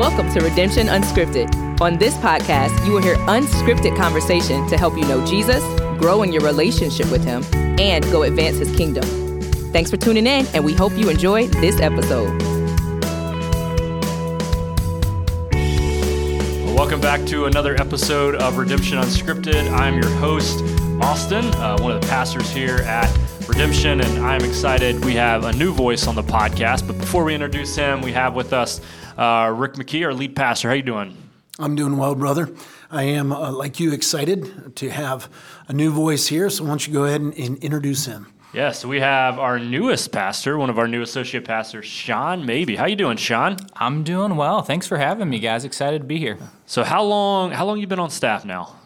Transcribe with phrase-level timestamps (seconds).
[0.00, 1.78] Welcome to Redemption Unscripted.
[1.82, 5.62] On this podcast, you will hear unscripted conversation to help you know Jesus,
[5.98, 7.44] grow in your relationship with Him,
[7.78, 9.04] and go advance His kingdom.
[9.74, 12.30] Thanks for tuning in, and we hope you enjoy this episode.
[15.52, 19.70] Well, welcome back to another episode of Redemption Unscripted.
[19.70, 20.64] I'm your host,
[21.02, 23.14] Austin, uh, one of the pastors here at
[23.46, 25.04] Redemption, and I'm excited.
[25.04, 28.34] We have a new voice on the podcast, but before we introduce him, we have
[28.34, 28.80] with us
[29.20, 30.68] uh, Rick McKee, our lead pastor.
[30.68, 31.16] How you doing?
[31.58, 32.48] I'm doing well, brother.
[32.90, 35.28] I am, uh, like you, excited to have
[35.68, 36.48] a new voice here.
[36.48, 38.32] So, why don't you go ahead and, and introduce him?
[38.52, 42.74] Yes, so we have our newest pastor, one of our new associate pastors, Sean Maybe.
[42.74, 43.58] How you doing, Sean?
[43.76, 44.62] I'm doing well.
[44.62, 45.64] Thanks for having me, guys.
[45.64, 46.38] Excited to be here.
[46.66, 47.52] So, how long?
[47.52, 48.76] How long you been on staff now?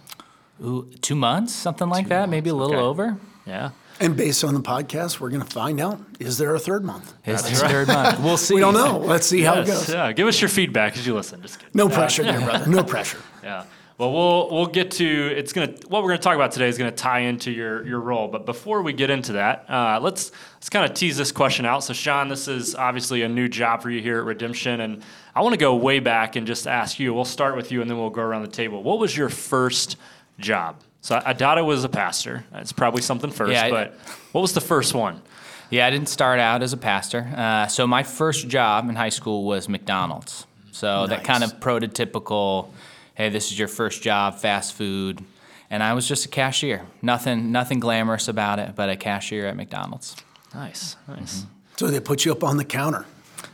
[0.62, 2.84] Ooh, two months, something like that, maybe a little okay.
[2.84, 3.16] over.
[3.46, 3.70] Yeah.
[4.00, 7.14] And based on the podcast, we're going to find out is there a third month?
[7.24, 8.20] It's the third month.
[8.20, 8.54] We'll see.
[8.54, 8.98] We don't know.
[8.98, 9.88] Let's see how it goes.
[9.88, 10.12] Yeah.
[10.12, 11.40] Give us your feedback as you listen.
[11.42, 11.72] Just kidding.
[11.74, 12.68] No pressure there, brother.
[12.68, 13.18] No pressure.
[13.42, 13.64] Yeah.
[13.96, 16.90] Well, we'll we'll get to it's gonna what we're gonna talk about today is gonna
[16.90, 18.26] tie into your your role.
[18.26, 21.84] But before we get into that, uh, let's let's kind of tease this question out.
[21.84, 25.42] So, Sean, this is obviously a new job for you here at Redemption, and I
[25.42, 27.14] want to go way back and just ask you.
[27.14, 28.82] We'll start with you, and then we'll go around the table.
[28.82, 29.96] What was your first
[30.40, 30.80] job?
[31.04, 32.44] So I, I doubt it was a pastor.
[32.54, 33.52] It's probably something first.
[33.52, 33.92] Yeah, I- but
[34.32, 35.20] what was the first one?
[35.68, 37.20] Yeah, I didn't start out as a pastor.
[37.36, 40.46] Uh, so my first job in high school was McDonald's.
[40.72, 42.68] So that kind of prototypical,
[43.14, 45.22] hey, this is your first job, fast food.
[45.68, 46.82] And I was just a cashier.
[47.02, 50.16] Nothing, nothing glamorous about it, but a cashier at McDonald's.
[50.54, 51.44] Nice, nice.
[51.76, 53.04] So, they put you up on the counter.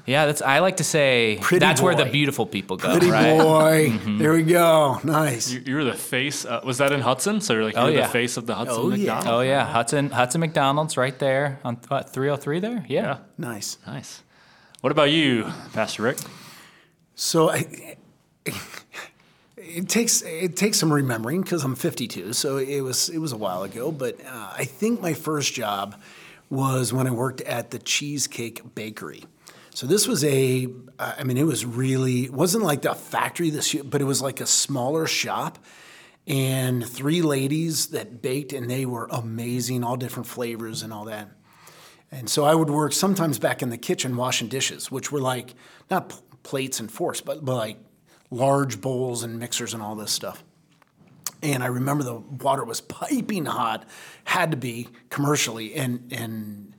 [0.06, 0.42] Yeah, that's.
[0.42, 3.38] I like to say Pretty that's where the beautiful people go, Pretty right?
[3.38, 3.98] boy.
[4.18, 4.98] There we go.
[5.04, 5.50] Nice.
[5.52, 6.44] You, you were the face.
[6.44, 7.40] Uh, was that in Hudson?
[7.40, 8.06] So you're like Oh, you're yeah.
[8.06, 9.22] the face of the Hudson Oh, yeah.
[9.26, 12.84] Oh yeah, Hudson Hudson McDonald's right there on what 303 there.
[12.88, 13.02] Yeah.
[13.02, 13.18] Yeah.
[13.38, 13.78] Nice.
[13.86, 14.22] Nice.
[14.80, 16.18] What about you, Pastor Rick?
[17.14, 17.96] So, I,
[19.56, 23.36] it takes it takes some remembering because I'm 52, so it was it was a
[23.36, 23.92] while ago.
[23.92, 25.96] But uh, I think my first job
[26.48, 29.24] was when I worked at the Cheesecake Bakery.
[29.72, 33.72] So this was a, I mean, it was really it wasn't like the factory this,
[33.72, 35.58] year, but it was like a smaller shop,
[36.26, 41.30] and three ladies that baked, and they were amazing, all different flavors and all that.
[42.10, 45.54] And so I would work sometimes back in the kitchen washing dishes, which were like
[45.90, 47.78] not plates and forks, but, but like
[48.30, 50.42] large bowls and mixers and all this stuff.
[51.42, 53.88] And I remember the water was piping hot,
[54.24, 56.76] had to be commercially, and and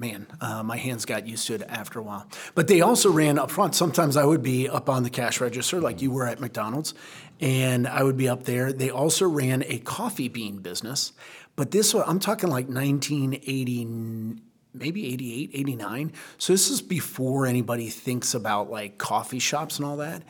[0.00, 2.26] man, uh, my hands got used to it after a while.
[2.54, 3.74] But they also ran up front.
[3.74, 6.94] Sometimes I would be up on the cash register, like you were at McDonald's,
[7.38, 8.72] and I would be up there.
[8.72, 11.12] They also ran a coffee bean business,
[11.54, 14.40] but this I'm talking like 1980
[14.72, 19.96] maybe 88 89 so this is before anybody thinks about like coffee shops and all
[19.96, 20.22] that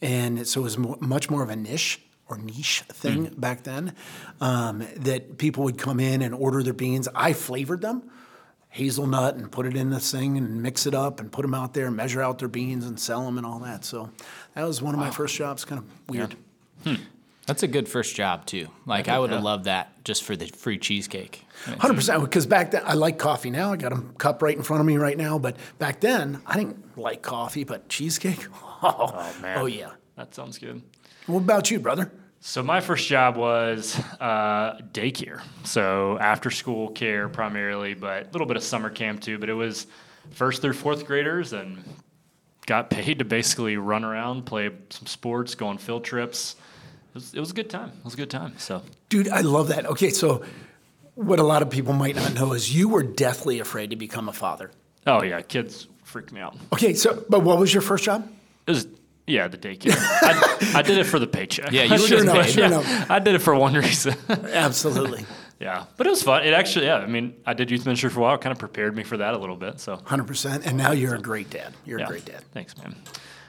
[0.00, 3.92] and so it was mo much more of a niche or niche thing back then
[4.40, 8.08] um, that people would come in and order their beans i flavored them
[8.70, 11.74] hazelnut and put it in this thing and mix it up and put them out
[11.74, 14.10] there and measure out their beans and sell them and all that so
[14.54, 16.36] that was one of my first jobs kind of weird
[16.84, 16.94] hmm.
[17.48, 18.68] That's a good first job too.
[18.84, 21.46] Like I would have loved that just for the free cheesecake.
[21.64, 22.20] Hundred percent.
[22.20, 23.48] Because back then, I like coffee.
[23.48, 25.38] Now I got a cup right in front of me right now.
[25.38, 28.46] But back then, I didn't like coffee, but cheesecake.
[28.80, 29.58] Oh, oh, man.
[29.58, 29.90] Oh yeah.
[30.14, 30.80] That sounds good.
[31.26, 32.12] What about you, brother?
[32.40, 38.46] So my first job was uh, daycare, so after school care primarily, but a little
[38.46, 39.38] bit of summer camp too.
[39.38, 39.86] But it was
[40.30, 41.82] first through fourth graders, and
[42.66, 46.54] got paid to basically run around, play some sports, go on field trips.
[47.08, 47.88] It was, it was a good time.
[47.98, 48.54] It was a good time.
[48.58, 49.86] So Dude, I love that.
[49.86, 50.44] Okay, so
[51.14, 54.28] what a lot of people might not know is you were deathly afraid to become
[54.28, 54.70] a father.
[55.06, 56.56] oh yeah, kids freaked me out.
[56.72, 58.30] Okay, so but what was your first job?
[58.66, 58.86] It was
[59.28, 59.94] yeah, the daycare.
[59.96, 61.70] I, I did it for the paycheck.
[61.72, 62.52] Yeah, you Sure getting enough, paid.
[62.54, 63.06] sure Yeah.
[63.08, 64.14] I did it for one reason.
[64.28, 65.24] Absolutely.
[65.60, 66.44] yeah, but it was fun.
[66.44, 66.96] It actually, yeah.
[66.96, 68.34] I mean, I did youth ministry for a while.
[68.34, 69.80] It kind of prepared me for that a little bit.
[69.80, 70.66] So Hundred percent.
[70.66, 71.74] And now you're a great dad.
[71.84, 72.42] You're a great dad.
[72.52, 72.94] Thanks, man.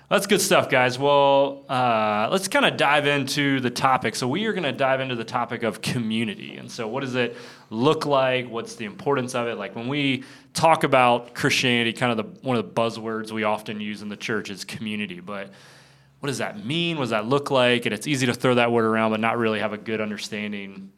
[0.09, 0.97] That's good stuff, guys.
[0.97, 4.15] Well, uh, let's kind of dive into the topic.
[4.15, 6.57] So, we are going to dive into the topic of community.
[6.57, 7.37] And so, what does it
[7.69, 8.49] look like?
[8.49, 9.59] What's the importance of it?
[9.59, 10.23] Like, when we
[10.55, 14.17] talk about Christianity, kind of the, one of the buzzwords we often use in the
[14.17, 15.19] church is community.
[15.19, 15.51] But
[16.21, 16.97] what does that mean?
[16.97, 17.85] What does that look like?
[17.85, 20.91] And it's easy to throw that word around, but not really have a good understanding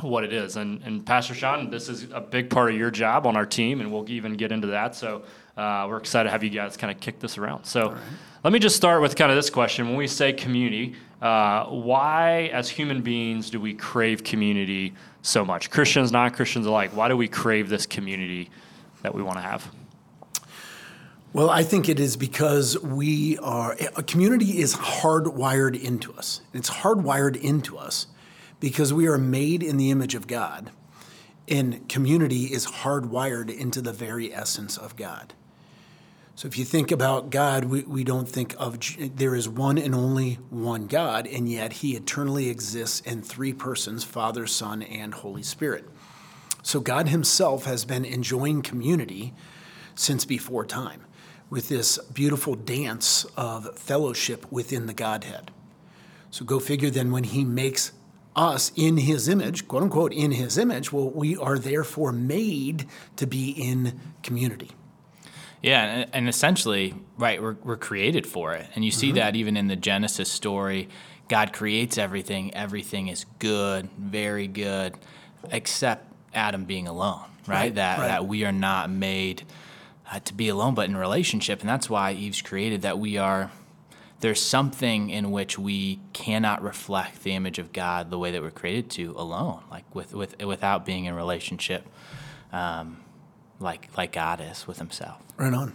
[0.00, 0.56] what it is.
[0.56, 3.80] And, and Pastor Sean, this is a big part of your job on our team,
[3.80, 4.96] and we'll even get into that.
[4.96, 5.22] So
[5.56, 7.64] uh, we're excited to have you guys kind of kick this around.
[7.64, 7.96] So
[8.44, 9.88] let me just start with kind of this question.
[9.88, 15.70] When we say community, uh, why, as human beings, do we crave community so much?
[15.70, 18.50] Christians, non Christians alike, why do we crave this community
[19.02, 19.70] that we want to have?
[21.32, 26.40] Well, I think it is because we are, a community is hardwired into us.
[26.54, 28.06] It's hardwired into us
[28.60, 30.70] because we are made in the image of God,
[31.48, 35.34] and community is hardwired into the very essence of God.
[36.36, 38.78] So if you think about God, we, we don't think of,
[39.16, 44.04] there is one and only one God, and yet he eternally exists in three persons
[44.04, 45.86] Father, Son, and Holy Spirit.
[46.62, 49.32] So God himself has been enjoying community
[49.94, 51.06] since before time
[51.48, 55.50] with this beautiful dance of fellowship within the Godhead.
[56.30, 57.92] So go figure then when he makes
[58.34, 62.86] us in his image, quote unquote, in his image, well, we are therefore made
[63.16, 64.72] to be in community.
[65.62, 68.66] Yeah, and, and essentially, right, we're, we're created for it.
[68.74, 69.16] And you see mm-hmm.
[69.16, 70.88] that even in the Genesis story.
[71.28, 74.94] God creates everything, everything is good, very good,
[75.50, 77.54] except Adam being alone, right?
[77.54, 78.06] right that, right.
[78.06, 79.42] that we are not made
[80.10, 81.60] uh, to be alone, but in relationship.
[81.60, 83.50] And that's why Eve's created that we are
[84.20, 88.50] there's something in which we cannot reflect the image of God the way that we're
[88.50, 91.86] created to alone, like with, with without being in relationship.
[92.52, 92.98] Um,
[93.60, 95.22] like like God is with Himself.
[95.36, 95.72] Right on.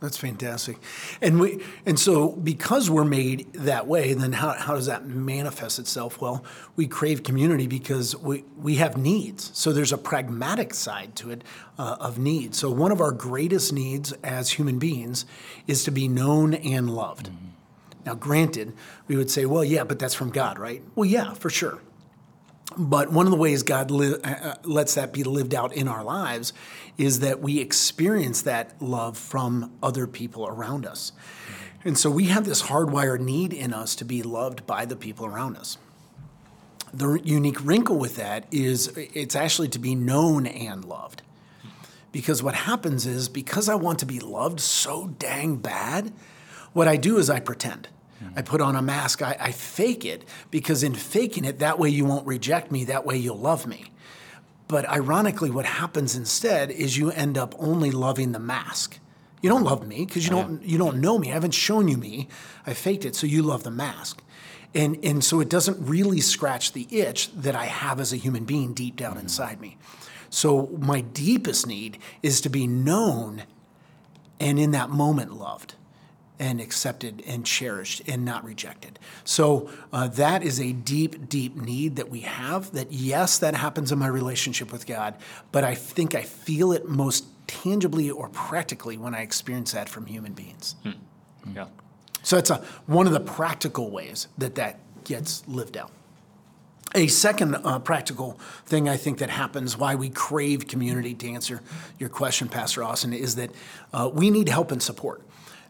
[0.00, 0.76] That's fantastic.
[1.22, 5.78] And we and so because we're made that way, then how, how does that manifest
[5.78, 6.20] itself?
[6.20, 6.44] Well,
[6.76, 9.50] we crave community because we, we have needs.
[9.54, 11.42] So there's a pragmatic side to it
[11.78, 12.58] uh, of needs.
[12.58, 15.24] So one of our greatest needs as human beings
[15.66, 17.30] is to be known and loved.
[17.30, 17.46] Mm-hmm.
[18.04, 18.74] Now, granted,
[19.08, 20.82] we would say, well, yeah, but that's from God, right?
[20.94, 21.80] Well, yeah, for sure.
[22.76, 25.88] But one of the ways God li- uh, uh, lets that be lived out in
[25.88, 26.52] our lives
[26.96, 31.12] is that we experience that love from other people around us.
[31.84, 35.26] And so we have this hardwired need in us to be loved by the people
[35.26, 35.76] around us.
[36.92, 41.22] The unique wrinkle with that is it's actually to be known and loved.
[42.12, 46.12] Because what happens is, because I want to be loved so dang bad,
[46.72, 47.88] what I do is I pretend.
[48.36, 49.20] I put on a mask.
[49.20, 52.84] I, I fake it because in faking it, that way you won't reject me.
[52.84, 53.92] That way you'll love me.
[54.74, 58.98] But ironically, what happens instead is you end up only loving the mask.
[59.40, 61.30] You don't love me because you don't you don't know me.
[61.30, 62.26] I haven't shown you me.
[62.66, 64.20] I faked it, so you love the mask.
[64.74, 68.46] And and so it doesn't really scratch the itch that I have as a human
[68.46, 69.20] being deep down mm-hmm.
[69.20, 69.76] inside me.
[70.28, 73.44] So my deepest need is to be known
[74.40, 75.76] and in that moment loved
[76.38, 78.98] and accepted and cherished and not rejected.
[79.24, 82.72] So uh, that is a deep, deep need that we have.
[82.72, 85.14] That yes, that happens in my relationship with God,
[85.52, 90.06] but I think I feel it most tangibly or practically when I experience that from
[90.06, 90.76] human beings.
[90.82, 90.92] Hmm.
[91.54, 91.66] Yeah.
[92.22, 95.92] So it's a, one of the practical ways that that gets lived out.
[96.96, 101.60] A second uh, practical thing I think that happens, why we crave community, to answer
[101.98, 103.50] your question, Pastor Austin, is that
[103.92, 105.20] uh, we need help and support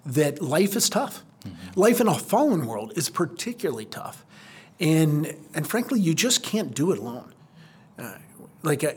[0.07, 1.25] that life is tough.
[1.47, 1.81] Mm-hmm.
[1.81, 4.25] Life in a fallen world is particularly tough.
[4.81, 7.33] And, and frankly, you just can't do it alone.
[7.99, 8.17] Uh,
[8.63, 8.93] like, uh,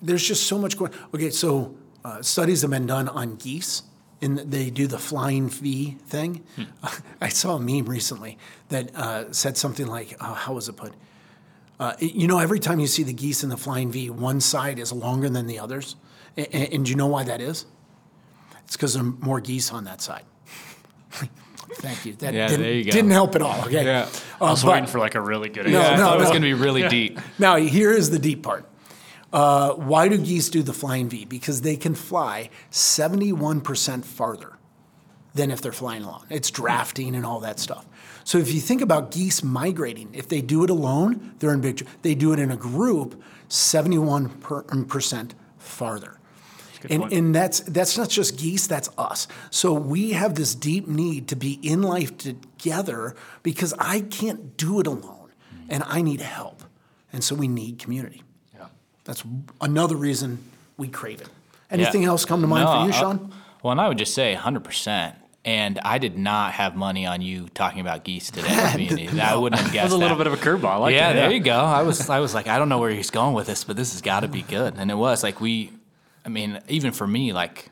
[0.00, 3.82] there's just so much going Okay, so uh, studies have been done on geese,
[4.22, 6.44] and they do the flying V thing.
[6.56, 6.64] Hmm.
[7.20, 8.38] I saw a meme recently
[8.68, 10.94] that uh, said something like, uh, how was it put?
[11.78, 14.78] Uh, you know, every time you see the geese in the flying V, one side
[14.78, 15.96] is longer than the others.
[16.36, 17.66] And, and do you know why that is?
[18.66, 20.24] It's because there are more geese on that side.
[21.76, 22.14] Thank you.
[22.14, 23.60] That yeah, didn't, you didn't help at all.
[23.62, 23.84] Okay.
[23.84, 24.08] Yeah.
[24.40, 25.96] Uh, I was but, waiting for like a really good answer.
[25.96, 26.88] No, no, it was going to be really yeah.
[26.88, 27.20] deep.
[27.38, 28.68] Now, here is the deep part.
[29.32, 31.24] Uh, why do geese do the flying V?
[31.24, 34.58] Because they can fly 71% farther
[35.34, 36.26] than if they're flying along.
[36.30, 37.86] It's drafting and all that stuff.
[38.24, 41.86] So if you think about geese migrating, if they do it alone, they're in big.
[42.02, 46.18] They do it in a group, 71% farther.
[46.90, 49.28] And, and that's that's not just geese, that's us.
[49.50, 54.80] So we have this deep need to be in life together because I can't do
[54.80, 55.30] it alone
[55.68, 56.62] and I need help.
[57.12, 58.22] And so we need community.
[58.54, 58.66] Yeah.
[59.04, 59.24] That's
[59.60, 60.38] another reason
[60.76, 61.28] we crave it.
[61.70, 62.08] Anything yeah.
[62.08, 63.32] else come to mind no, for you, Sean?
[63.32, 65.14] I, well, and I would just say 100%.
[65.44, 69.08] And I did not have money on you talking about geese today.
[69.12, 69.22] no.
[69.22, 69.74] I wouldn't have guessed.
[69.74, 70.24] That was a little that.
[70.24, 70.80] bit of a curveball.
[70.80, 71.56] Like yeah, it, yeah, there you go.
[71.56, 73.92] I was, I was like, I don't know where he's going with this, but this
[73.92, 74.74] has got to be good.
[74.76, 75.70] And it was like we,
[76.26, 77.70] I mean, even for me, like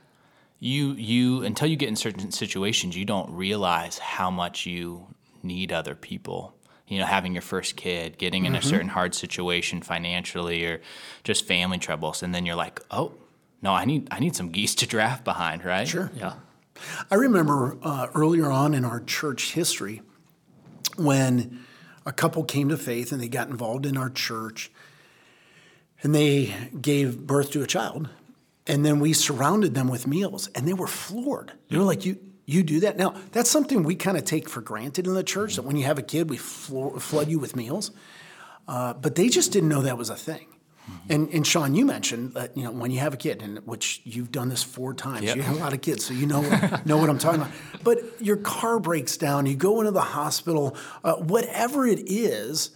[0.61, 5.08] you, you until you get in certain situations, you don't realize how much you
[5.42, 6.54] need other people.
[6.87, 8.61] You know, having your first kid, getting in mm-hmm.
[8.61, 10.80] a certain hard situation financially, or
[11.25, 13.14] just family troubles, and then you're like, oh,
[13.62, 15.88] no, I need, I need some geese to draft behind, right?
[15.88, 16.11] Sure.
[16.14, 16.34] Yeah.
[17.11, 20.02] I remember uh, earlier on in our church history
[20.96, 21.64] when
[22.04, 24.70] a couple came to faith and they got involved in our church
[26.02, 28.11] and they gave birth to a child
[28.66, 31.52] And then we surrounded them with meals, and they were floored.
[31.68, 34.62] They were like, "You, you do that now?" That's something we kind of take for
[34.62, 35.56] granted in the church.
[35.56, 37.90] That when you have a kid, we floor, flood you with meals.
[38.66, 40.47] Uh, but they just didn't know that was a thing.
[41.09, 44.02] And, and Sean, you mentioned that you know when you have a kid, and which
[44.04, 45.23] you've done this four times.
[45.23, 45.37] Yep.
[45.37, 46.42] You have a lot of kids, so you know
[46.85, 47.52] know what I'm talking about.
[47.83, 52.71] But your car breaks down, you go into the hospital, uh, whatever it is,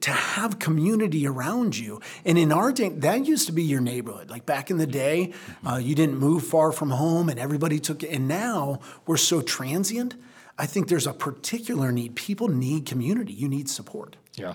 [0.00, 2.00] to have community around you.
[2.24, 4.30] And in our day, that used to be your neighborhood.
[4.30, 5.32] Like back in the day,
[5.66, 8.10] uh, you didn't move far from home, and everybody took it.
[8.10, 10.14] And now we're so transient.
[10.58, 12.16] I think there's a particular need.
[12.16, 13.32] People need community.
[13.32, 14.16] You need support.
[14.34, 14.54] Yeah.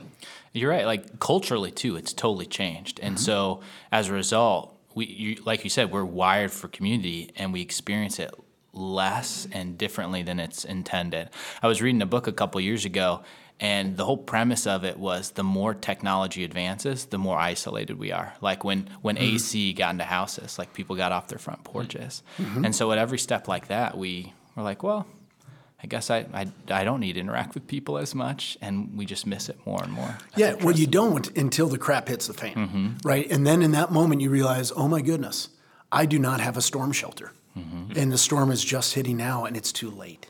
[0.54, 0.86] You're right.
[0.86, 3.62] Like culturally too, it's totally changed, and so
[3.92, 8.20] as a result, we, you, like you said, we're wired for community, and we experience
[8.20, 8.34] it
[8.74, 11.30] less and differently than it's intended.
[11.62, 13.24] I was reading a book a couple years ago,
[13.62, 18.12] and the whole premise of it was the more technology advances, the more isolated we
[18.12, 18.34] are.
[18.42, 19.36] Like when when mm-hmm.
[19.36, 22.52] AC got into houses, like people got off their front porches, mm-hmm.
[22.52, 22.66] Mm-hmm.
[22.66, 25.08] and so at every step like that, we were like, well.
[25.84, 29.04] I guess I, I, I don't need to interact with people as much, and we
[29.04, 30.16] just miss it more and more.
[30.36, 33.28] That's Yeah, well, you don't until the crap hits the fan, right?
[33.32, 35.50] And then in that moment, you realize, oh my goodness,
[35.92, 37.34] I do not have a storm shelter,
[37.96, 40.28] and the storm is just hitting now, and it's too late.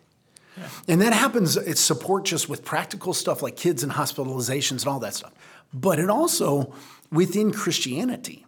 [0.88, 1.58] And that happens.
[1.58, 5.34] It's support just with practical stuff like kids and hospitalizations and all that stuff,
[5.74, 6.74] but it also
[7.12, 8.46] within Christianity.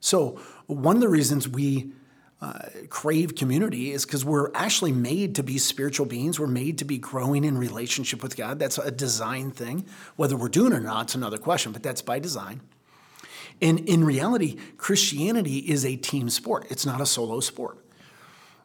[0.00, 1.92] So one of the reasons we
[2.42, 2.58] uh,
[2.90, 6.38] crave community is because we're actually made to be spiritual beings.
[6.38, 8.58] We're made to be growing in relationship with God.
[8.58, 9.86] That's a design thing.
[10.16, 12.60] Whether we're doing it or not, it's another question, but that's by design.
[13.62, 17.78] And in reality, Christianity is a team sport, it's not a solo sport.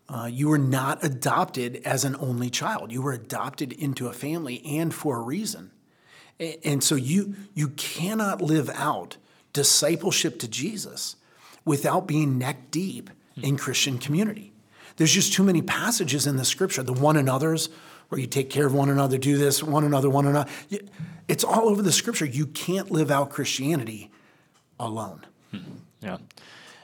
[0.10, 2.92] Uh, you were not adopted as an only child.
[2.92, 5.72] You were adopted into a family and for a reason.
[6.64, 9.18] And so you, you cannot live out
[9.54, 11.16] discipleship to Jesus
[11.64, 13.10] without being neck deep
[13.42, 14.52] in Christian community.
[14.96, 17.70] There's just too many passages in the scripture, the one another's,
[18.10, 20.50] where you take care of one another, do this, one another, one another.
[21.28, 22.26] It's all over the scripture.
[22.26, 24.10] You can't live out Christianity
[24.80, 25.26] alone.
[26.02, 26.18] Yeah.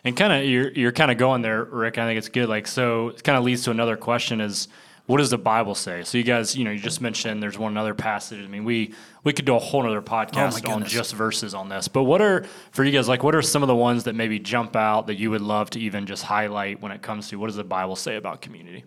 [0.05, 1.97] And kind of you're you're kind of going there, Rick.
[1.97, 2.47] I think it's good.
[2.47, 4.67] Like so, it kind of leads to another question: is
[5.07, 6.03] what does the Bible say?
[6.03, 8.43] So you guys, you know, you just mentioned there's one other passage.
[8.43, 8.93] I mean, we
[9.23, 11.87] we could do a whole other oh podcast on just verses on this.
[11.87, 13.07] But what are for you guys?
[13.07, 15.69] Like, what are some of the ones that maybe jump out that you would love
[15.71, 18.83] to even just highlight when it comes to what does the Bible say about community?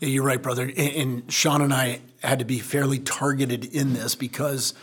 [0.00, 0.64] Yeah, you're right, brother.
[0.64, 4.74] And, and Sean and I had to be fairly targeted in this because,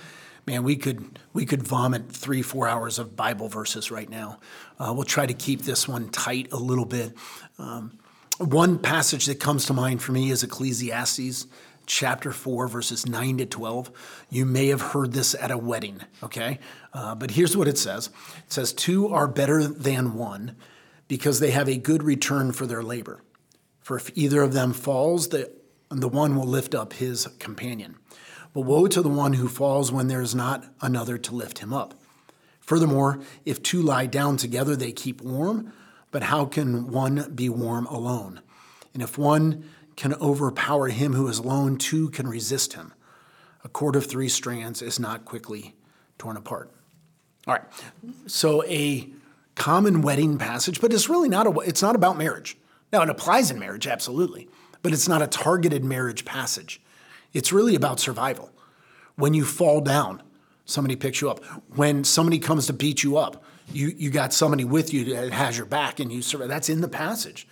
[0.45, 4.39] man, we could we could vomit three four hours of Bible verses right now.
[4.79, 7.13] Uh, we'll try to keep this one tight a little bit.
[7.57, 7.99] Um,
[8.37, 11.47] one passage that comes to mind for me is Ecclesiastes
[11.85, 13.91] chapter 4, verses 9 to 12.
[14.29, 16.59] You may have heard this at a wedding, okay?
[16.93, 20.55] Uh, but here's what it says it says, Two are better than one
[21.07, 23.21] because they have a good return for their labor.
[23.81, 25.51] For if either of them falls, the,
[25.89, 27.97] the one will lift up his companion.
[28.55, 31.73] But woe to the one who falls when there is not another to lift him
[31.73, 31.93] up.
[32.61, 35.73] Furthermore, if two lie down together, they keep warm,
[36.09, 38.39] but how can one be warm alone?
[38.93, 42.93] And if one can overpower him who is alone, two can resist him.
[43.65, 45.75] A cord of three strands is not quickly
[46.17, 46.71] torn apart.
[47.47, 47.63] All right,
[48.25, 49.09] so a
[49.55, 52.57] common wedding passage, but it's really not a, it's not about marriage.
[52.93, 54.47] Now, it applies in marriage, absolutely,
[54.81, 56.79] but it's not a targeted marriage passage.
[57.35, 58.49] It's really about survival.
[59.17, 60.23] When you fall down,
[60.63, 61.43] somebody picks you up.
[61.75, 65.57] When somebody comes to beat you up, you, you got somebody with you that has
[65.57, 66.47] your back and you survive.
[66.47, 67.45] That's in the passage.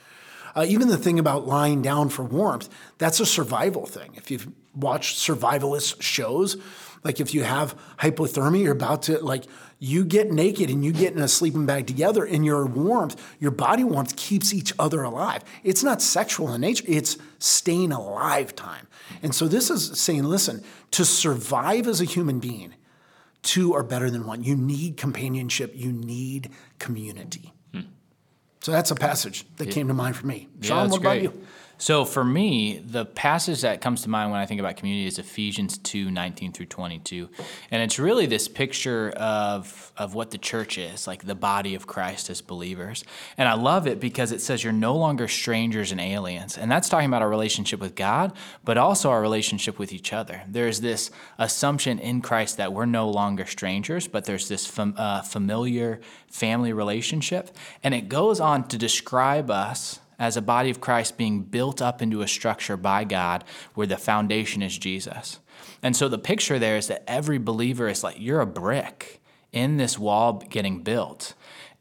[0.55, 4.13] Uh, even the thing about lying down for warmth, that's a survival thing.
[4.15, 6.55] If you've watched survivalist shows,
[7.03, 9.43] like if you have hypothermia, you're about to, like,
[9.83, 13.51] you get naked and you get in a sleeping bag together and your warmth, your
[13.51, 15.43] body warmth keeps each other alive.
[15.61, 18.87] It's not sexual in nature, it's staying alive time.
[19.21, 22.75] And so this is saying, listen, to survive as a human being,
[23.41, 24.41] two are better than one.
[24.41, 27.51] You need companionship, you need community.
[27.73, 27.81] Hmm.
[28.61, 30.47] So that's a passage that came to mind for me.
[30.61, 31.23] Sean, that's what about great.
[31.23, 31.45] you?
[31.77, 35.19] So for me, the passage that comes to mind when I think about community is
[35.19, 37.29] Ephesians 2, 19 through 22.
[37.71, 41.87] And it's really this picture of, of what the church is, like the body of
[41.87, 43.03] Christ as believers.
[43.37, 46.57] And I love it because it says you're no longer strangers and aliens.
[46.57, 50.43] And that's talking about our relationship with God, but also our relationship with each other.
[50.47, 55.21] There's this assumption in Christ that we're no longer strangers, but there's this fam- uh,
[55.23, 55.99] familiar
[56.29, 57.49] family relationship.
[57.83, 62.01] And it goes on to describe us as a body of Christ being built up
[62.01, 63.43] into a structure by God
[63.75, 65.39] where the foundation is Jesus.
[65.81, 69.77] And so the picture there is that every believer is like, you're a brick in
[69.77, 71.33] this wall getting built.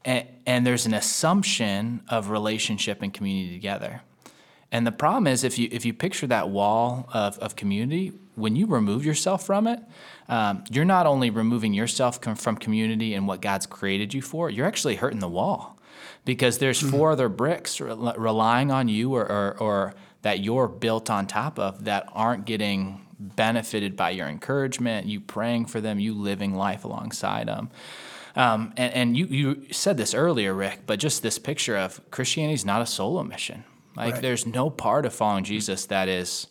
[0.05, 4.01] and, and there's an assumption of relationship and community together.
[4.71, 8.55] And the problem is, if you if you picture that wall of, of community, when
[8.55, 9.79] you remove yourself from it,
[10.27, 14.49] um, you're not only removing yourself com- from community and what God's created you for,
[14.49, 15.72] you're actually hurting the wall,
[16.25, 16.91] because there's mm-hmm.
[16.91, 21.59] four other bricks re- relying on you or, or, or that you're built on top
[21.59, 26.83] of that aren't getting benefited by your encouragement, you praying for them, you living life
[26.83, 27.69] alongside them.
[28.35, 32.55] Um, and, and you, you said this earlier, Rick, but just this picture of Christianity
[32.55, 33.63] is not a solo mission.
[33.95, 34.21] Like right.
[34.21, 36.47] there's no part of following Jesus that is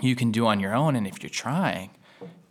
[0.00, 0.96] you can do on your own.
[0.96, 1.90] And if you're trying,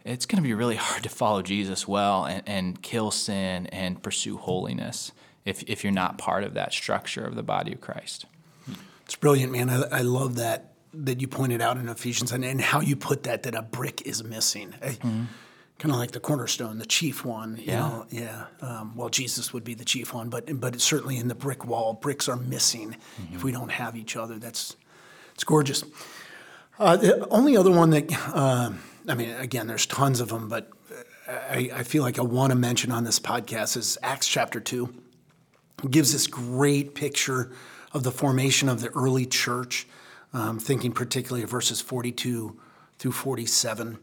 [0.06, 4.02] it's going to be really hard to follow Jesus well and, and kill sin and
[4.02, 5.12] pursue holiness
[5.50, 8.26] if, if you're not part of that structure of the body of Christ.
[9.06, 9.70] It's brilliant, man.
[9.70, 13.24] I, I love that that you pointed out in Ephesians and, and how you put
[13.24, 14.74] that that a brick is missing.
[14.82, 15.24] Eh, mm-hmm.
[15.78, 17.58] Kind of like the cornerstone, the chief one.
[17.58, 17.80] You yeah.
[17.80, 18.06] Know?
[18.10, 18.46] Yeah.
[18.62, 21.94] Um, well, Jesus would be the chief one, but but certainly in the brick wall,
[21.94, 23.36] bricks are missing mm-hmm.
[23.36, 24.38] if we don't have each other.
[24.38, 24.76] That's
[25.34, 25.84] it's gorgeous.
[26.78, 28.72] Uh, the only other one that, uh,
[29.08, 30.70] I mean, again, there's tons of them, but
[31.28, 34.60] uh, I, I feel like I want to mention on this podcast is Acts chapter
[34.62, 34.94] 2
[35.90, 37.52] gives this great picture
[37.94, 39.88] of the formation of the early church.
[40.32, 42.56] Um, thinking particularly of verses 42
[43.00, 43.98] through 47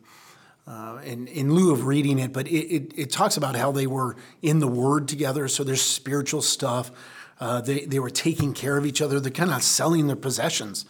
[0.66, 3.86] uh, in, in lieu of reading it, but it, it, it, talks about how they
[3.86, 5.46] were in the Word together.
[5.46, 6.90] So there's spiritual stuff.
[7.38, 9.20] Uh, they, they were taking care of each other.
[9.20, 10.84] They're kind of selling their possessions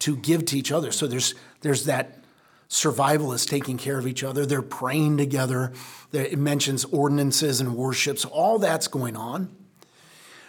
[0.00, 0.92] to give to each other.
[0.92, 2.20] So there's, there's that
[2.68, 4.46] survivalists taking care of each other.
[4.46, 5.72] They're praying together.
[6.12, 8.24] It mentions ordinances and worships.
[8.24, 9.48] All that's going on.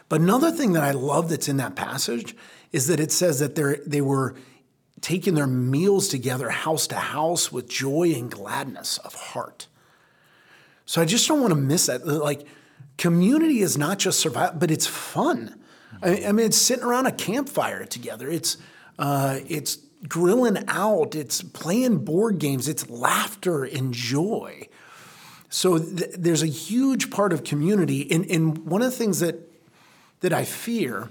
[0.09, 2.35] But another thing that I love that's in that passage
[2.71, 4.35] is that it says that they were
[5.01, 9.67] taking their meals together house to house with joy and gladness of heart.
[10.85, 12.07] So I just don't want to miss that.
[12.07, 12.47] Like,
[12.97, 15.59] community is not just survival, but it's fun.
[16.01, 18.29] I, I, mean, it's sitting around a campfire together.
[18.29, 18.57] It's
[18.97, 21.13] uh, it's grilling out.
[21.15, 22.67] It's playing board games.
[22.67, 24.67] It's laughter and joy.
[25.49, 29.46] So th- there's a huge part of community, and, and one of the things that
[30.21, 31.09] that I fear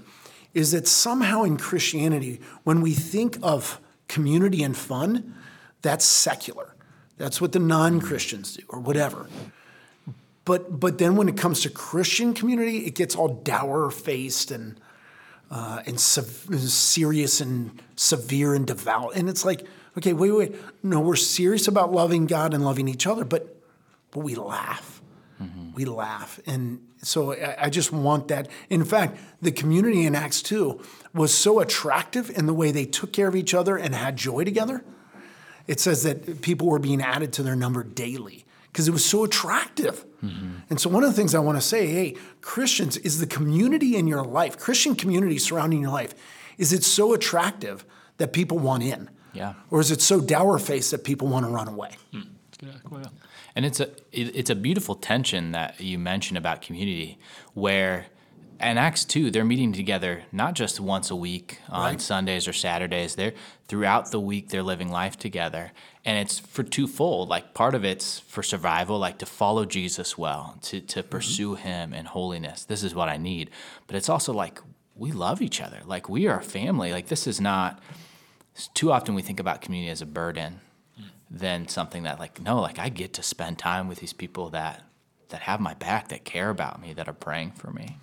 [0.53, 5.35] is that somehow in Christianity, when we think of community and fun,
[5.81, 6.73] that's secular.
[7.17, 9.27] That's what the non Christians do, or whatever.
[10.45, 14.79] But, but then when it comes to Christian community, it gets all dour faced and,
[15.51, 19.15] uh, and serious and severe and devout.
[19.15, 19.65] And it's like,
[19.97, 20.55] okay, wait, wait.
[20.83, 23.61] No, we're serious about loving God and loving each other, but,
[24.11, 24.96] but we laugh.
[25.77, 26.39] We laugh.
[26.47, 28.47] And so I, I just want that.
[28.67, 30.81] In fact, the community in Acts 2
[31.13, 34.43] was so attractive in the way they took care of each other and had joy
[34.43, 34.83] together.
[35.67, 39.23] It says that people were being added to their number daily because it was so
[39.23, 40.03] attractive.
[40.23, 40.55] Mm-hmm.
[40.71, 43.95] And so, one of the things I want to say hey, Christians, is the community
[43.95, 46.15] in your life, Christian community surrounding your life,
[46.57, 47.85] is it so attractive
[48.17, 49.11] that people want in?
[49.33, 49.53] Yeah.
[49.69, 51.91] Or is it so dour faced that people want to run away?
[52.11, 52.21] Hmm.
[53.57, 57.17] And it's a it's a beautiful tension that you mentioned about community,
[57.55, 58.05] where
[58.59, 61.99] in Acts two they're meeting together not just once a week on right.
[61.99, 63.15] Sundays or Saturdays.
[63.15, 63.33] They're
[63.67, 65.71] throughout the week they're living life together,
[66.05, 67.29] and it's for twofold.
[67.29, 71.09] Like part of it's for survival, like to follow Jesus well, to to mm-hmm.
[71.09, 72.63] pursue Him in holiness.
[72.63, 73.49] This is what I need.
[73.87, 74.61] But it's also like
[74.93, 75.81] we love each other.
[75.83, 76.91] Like we are a family.
[76.91, 77.81] Like this is not.
[78.75, 80.61] Too often we think about community as a burden
[81.29, 84.83] than something that like no like i get to spend time with these people that
[85.29, 87.97] that have my back that care about me that are praying for me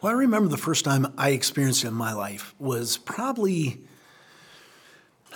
[0.00, 3.80] well i remember the first time i experienced it in my life was probably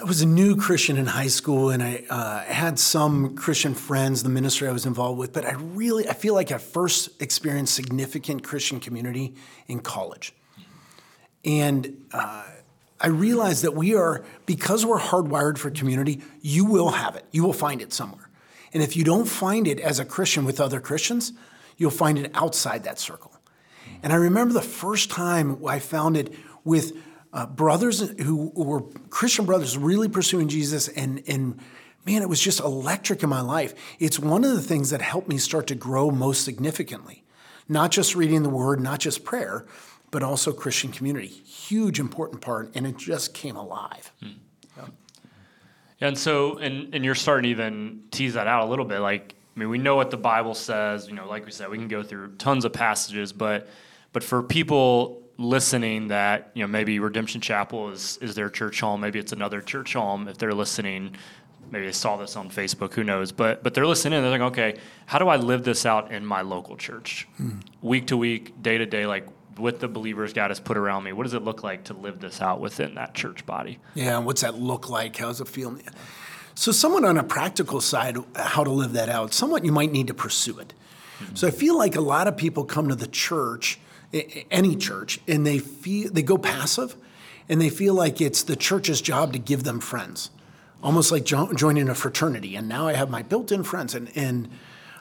[0.01, 4.23] I was a new Christian in high school, and I uh, had some Christian friends,
[4.23, 5.33] the ministry I was involved with.
[5.33, 9.35] But I really, I feel like I first experienced significant Christian community
[9.67, 10.35] in college,
[11.45, 12.45] and uh,
[13.01, 17.25] I realize that we are, because we're hardwired for community, you will have it.
[17.31, 18.29] You will find it somewhere.
[18.73, 21.33] And if you don't find it as a Christian with other Christians,
[21.77, 23.33] you'll find it outside that circle.
[24.03, 26.35] And I remember the first time I found it
[26.65, 26.93] with
[27.33, 31.59] uh, brothers who were Christian brothers really pursuing Jesus, and, and
[32.05, 33.75] man, it was just electric in my life.
[33.99, 37.25] It's one of the things that helped me start to grow most significantly.
[37.69, 39.67] Not just reading the word, not just prayer,
[40.11, 41.27] but also Christian community.
[41.29, 44.13] Huge, important part, and it just came alive.
[44.23, 44.29] Hmm.
[44.77, 44.85] Yeah.
[46.01, 49.01] And so, and, and you're starting to even tease that out a little bit.
[49.01, 51.09] Like, I mean, we know what the Bible says.
[51.09, 53.69] You know, like we said, we can go through tons of passages, but
[54.13, 59.01] but for people listening that you know maybe Redemption Chapel is is their church home,
[59.01, 60.29] maybe it's another church home.
[60.29, 61.17] If they're listening,
[61.73, 63.33] maybe they saw this on Facebook, who knows?
[63.33, 66.25] But but they're listening and they're like, okay, how do I live this out in
[66.25, 67.59] my local church, Hmm.
[67.83, 69.27] week to week, day to day, like
[69.59, 71.13] with the believers God has put around me?
[71.13, 73.79] What does it look like to live this out within that church body?
[73.95, 75.17] Yeah, what's that look like?
[75.17, 75.79] How's it feel?
[76.55, 80.09] So, somewhat on a practical side, how to live that out, somewhat you might need
[80.09, 80.73] to pursue it.
[81.35, 83.79] So, I feel like a lot of people come to the church,
[84.13, 86.97] any church, and they feel they go passive,
[87.49, 90.31] and they feel like it's the church's job to give them friends,
[90.83, 92.57] almost like jo- joining a fraternity.
[92.57, 94.49] And now I have my built-in friends, and and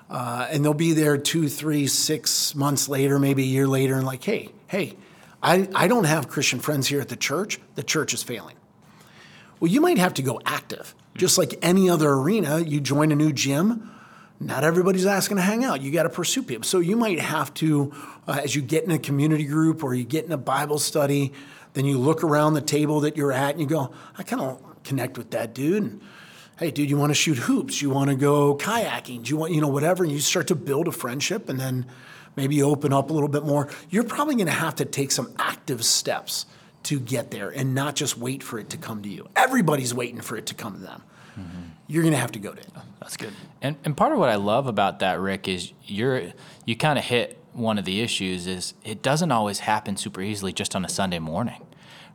[0.09, 4.05] uh, and they'll be there two, three, six months later, maybe a year later, and
[4.05, 4.95] like, hey, hey,
[5.43, 7.59] I, I don't have Christian friends here at the church.
[7.75, 8.55] The church is failing.
[9.59, 10.95] Well, you might have to go active.
[11.15, 13.91] Just like any other arena, you join a new gym,
[14.39, 15.81] not everybody's asking to hang out.
[15.81, 16.63] You got to pursue people.
[16.63, 17.91] So you might have to,
[18.27, 21.33] uh, as you get in a community group or you get in a Bible study,
[21.73, 24.83] then you look around the table that you're at and you go, I kind of
[24.83, 25.83] connect with that dude.
[25.83, 26.01] And,
[26.57, 27.81] hey, dude, you want to shoot hoops?
[27.81, 29.23] You want to go kayaking?
[29.23, 30.03] Do you want, you know, whatever?
[30.03, 31.85] And you start to build a friendship and then
[32.35, 33.69] maybe open up a little bit more.
[33.89, 36.45] You're probably going to have to take some active steps
[36.83, 39.27] to get there and not just wait for it to come to you.
[39.35, 41.03] Everybody's waiting for it to come to them.
[41.37, 41.61] Mm-hmm.
[41.87, 42.67] You're going to have to go to it.
[42.75, 43.33] Oh, that's good.
[43.61, 46.31] And and part of what I love about that, Rick, is you're
[46.65, 50.53] you kind of hit one of the issues is it doesn't always happen super easily
[50.53, 51.65] just on a Sunday morning,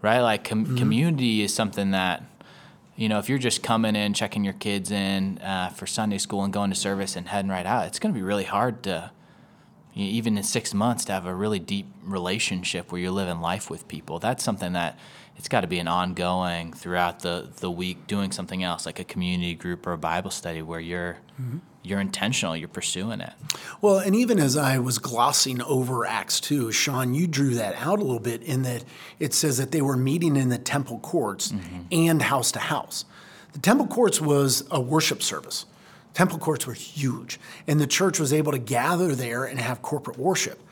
[0.00, 0.20] right?
[0.20, 0.76] Like com- mm-hmm.
[0.76, 2.31] community is something that
[2.96, 6.44] you know if you're just coming in, checking your kids in uh, for Sunday school
[6.44, 9.10] and going to service and heading right out, it's going to be really hard to
[9.94, 13.68] you even in six months to have a really deep relationship where you're living life
[13.68, 14.18] with people.
[14.18, 14.98] That's something that
[15.36, 19.04] it's got to be an ongoing throughout the, the week doing something else like a
[19.04, 21.18] community group or a Bible study where you're
[21.82, 23.32] you're intentional, you're pursuing it.
[23.80, 27.98] Well, and even as I was glossing over Acts 2, Sean, you drew that out
[27.98, 28.84] a little bit in that
[29.18, 31.80] it says that they were meeting in the temple courts mm-hmm.
[31.90, 33.04] and house to house.
[33.52, 35.66] The temple courts was a worship service.
[36.14, 40.18] Temple courts were huge, and the church was able to gather there and have corporate
[40.18, 40.62] worship.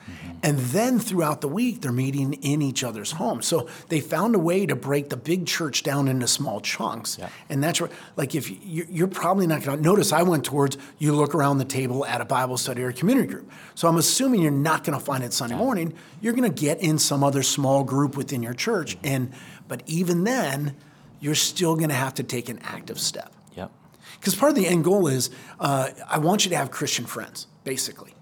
[0.43, 3.47] And then throughout the week, they're meeting in each other's homes.
[3.47, 7.19] So they found a way to break the big church down into small chunks.
[7.19, 7.29] Yeah.
[7.51, 10.79] And that's where, like, if you, you're probably not going to notice, I went towards
[10.99, 13.51] you look around the table at a Bible study or a community group.
[13.75, 15.93] So I'm assuming you're not going to find it Sunday morning.
[16.23, 18.97] You're going to get in some other small group within your church.
[19.05, 19.33] And,
[19.69, 20.75] but even then,
[21.21, 23.35] you're still going to have to take an active step.
[23.57, 23.71] Yep.
[24.19, 27.47] Because part of the end goal is uh, I want you to have Christian friends,
[27.65, 28.15] basically.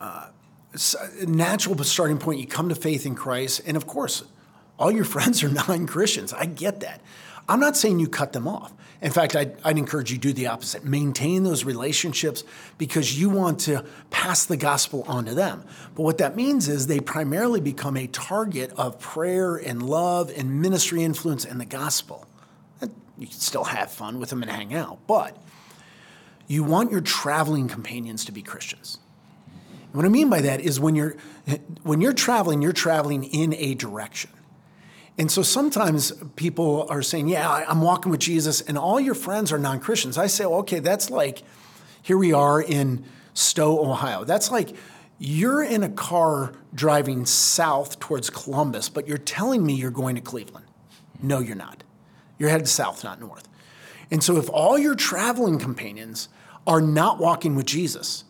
[0.00, 0.28] Uh,
[1.26, 4.24] natural starting point, you come to faith in Christ, and of course,
[4.78, 6.32] all your friends are non Christians.
[6.32, 7.00] I get that.
[7.48, 8.72] I'm not saying you cut them off.
[9.00, 10.84] In fact, I'd, I'd encourage you to do the opposite.
[10.84, 12.42] Maintain those relationships
[12.78, 15.64] because you want to pass the gospel on to them.
[15.94, 20.60] But what that means is they primarily become a target of prayer and love and
[20.60, 22.26] ministry influence and the gospel.
[23.18, 25.36] You can still have fun with them and hang out, but
[26.46, 28.98] you want your traveling companions to be Christians.
[29.88, 31.16] And what I mean by that is when you're
[31.82, 34.30] when you're traveling, you're traveling in a direction.
[35.16, 39.50] And so sometimes people are saying, "Yeah, I'm walking with Jesus," and all your friends
[39.50, 40.18] are non-Christians.
[40.18, 41.42] I say, well, "Okay, that's like
[42.02, 44.24] here we are in Stow, Ohio.
[44.24, 44.76] That's like
[45.18, 50.20] you're in a car driving south towards Columbus, but you're telling me you're going to
[50.20, 50.66] Cleveland.
[51.20, 51.82] No, you're not.
[52.38, 53.48] You're headed south, not north.
[54.10, 56.28] And so if all your traveling companions
[56.66, 58.24] are not walking with Jesus,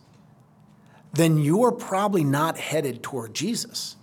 [1.18, 3.96] then you're probably not headed toward Jesus.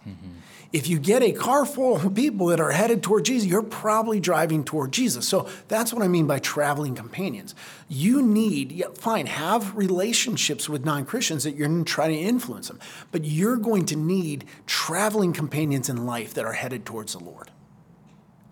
[0.73, 4.19] If you get a car full of people that are headed toward Jesus, you're probably
[4.19, 5.25] driving toward Jesus.
[5.25, 7.55] So that's what I mean by traveling companions.
[7.87, 12.81] You need, yeah, fine, have relationships with non Christians that you're trying to influence them,
[13.13, 17.51] but you're going to need traveling companions in life that are headed towards the Lord.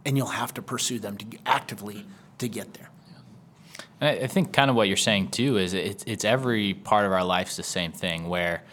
[0.06, 2.06] And you'll have to pursue them to, actively
[2.38, 2.89] to get there.
[4.03, 7.05] And I, I think kind of what you're saying too is it's, it's every part
[7.05, 8.63] of our life's the same thing where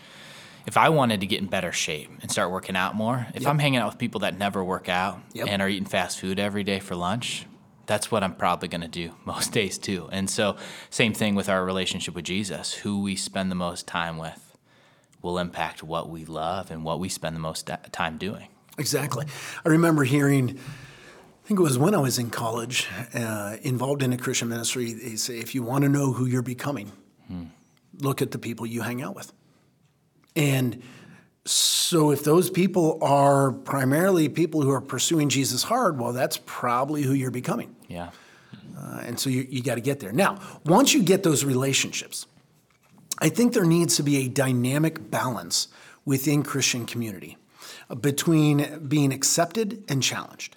[0.66, 3.60] if I wanted to get in better shape and start working out more, if I'm
[3.60, 5.46] hanging out with people that never work out Yep.
[5.48, 7.46] and are eating fast food every day for lunch,
[7.86, 10.08] that's what I'm probably going to do most days too.
[10.10, 10.56] And so,
[10.90, 12.74] same thing with our relationship with Jesus.
[12.74, 14.56] Who we spend the most time with
[15.22, 18.48] will impact what we love and what we spend the most time doing.
[18.78, 19.26] Exactly.
[19.64, 20.58] I remember hearing,
[21.50, 24.92] think it was when I was in college, uh, involved in a Christian ministry.
[24.92, 26.92] They say, if you want to know who you're becoming,
[27.98, 29.32] look at the people you hang out with.
[30.36, 30.80] And
[31.44, 37.02] so if those people are primarily people who are pursuing Jesus hard, well, that's probably
[37.02, 37.74] who you're becoming.
[37.88, 38.10] Yeah.
[38.78, 40.12] Uh, and so you, you got to get there.
[40.12, 42.26] Now, once you get those relationships,
[43.18, 45.66] I think there needs to be a dynamic balance
[46.04, 47.38] within Christian community
[47.88, 50.56] uh, between being accepted and challenged.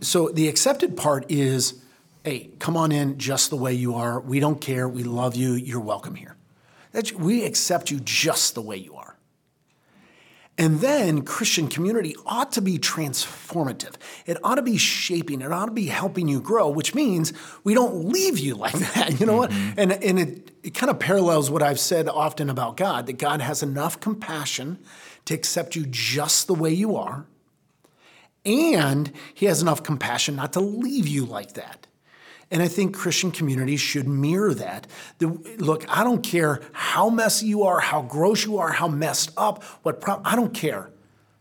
[0.00, 1.82] So the accepted part is
[2.24, 4.18] hey, come on in just the way you are.
[4.18, 4.88] We don't care.
[4.88, 5.52] We love you.
[5.52, 6.34] You're welcome here.
[6.90, 9.16] That's, we accept you just the way you are.
[10.58, 13.94] And then Christian community ought to be transformative.
[14.24, 17.74] It ought to be shaping, it ought to be helping you grow, which means we
[17.74, 19.20] don't leave you like that.
[19.20, 19.68] You know mm-hmm.
[19.68, 19.78] what?
[19.78, 23.40] And, and it, it kind of parallels what I've said often about God that God
[23.40, 24.78] has enough compassion
[25.26, 27.26] to accept you just the way you are,
[28.46, 31.86] and He has enough compassion not to leave you like that.
[32.50, 34.86] And I think Christian communities should mirror that.
[35.18, 35.26] The,
[35.58, 39.64] look, I don't care how messy you are, how gross you are, how messed up,
[39.82, 40.90] what problem, I don't care.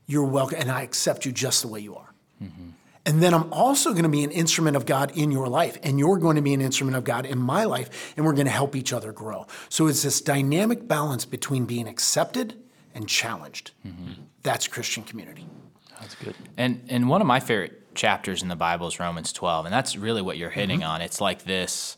[0.07, 2.13] You're welcome, and I accept you just the way you are.
[2.43, 2.69] Mm-hmm.
[3.07, 5.99] And then I'm also going to be an instrument of God in your life, and
[5.99, 8.51] you're going to be an instrument of God in my life, and we're going to
[8.51, 9.45] help each other grow.
[9.69, 12.55] So it's this dynamic balance between being accepted
[12.95, 13.71] and challenged.
[13.85, 14.23] Mm-hmm.
[14.41, 15.47] That's Christian community.
[15.99, 16.35] That's good.
[16.57, 19.95] And and one of my favorite chapters in the Bible is Romans 12, and that's
[19.95, 20.89] really what you're hitting mm-hmm.
[20.89, 21.01] on.
[21.01, 21.97] It's like this.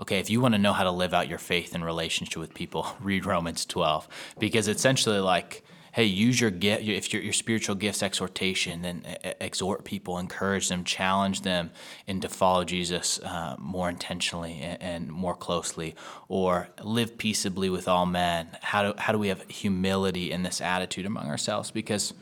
[0.00, 2.52] Okay, if you want to know how to live out your faith in relationship with
[2.52, 7.76] people, read Romans 12 because essentially like hey, use your gift, if your, your spiritual
[7.76, 9.04] gifts exhortation, then
[9.40, 11.70] exhort people, encourage them, challenge them
[12.08, 15.94] and to follow Jesus uh, more intentionally and, and, more closely,
[16.26, 18.48] or live peaceably with all men.
[18.60, 21.70] How do, how do we have humility in this attitude among ourselves?
[21.70, 22.12] Because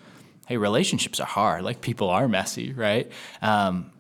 [0.46, 1.62] hey, relationships are hard.
[1.62, 3.10] Like people are messy, right?
[3.40, 3.92] Um,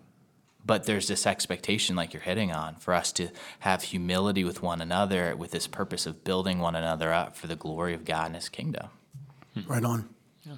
[0.64, 3.28] but there's this expectation, like you're hitting on, for us to
[3.60, 7.56] have humility with one another with this purpose of building one another up for the
[7.56, 8.88] glory of God and His kingdom.
[9.66, 10.08] Right on.
[10.44, 10.54] Yeah.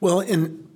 [0.00, 0.68] Well, and